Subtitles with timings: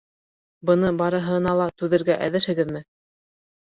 [0.69, 2.87] Бының барыһына ла түҙергә әҙерһегеҙме?